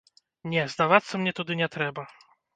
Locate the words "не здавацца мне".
0.53-1.35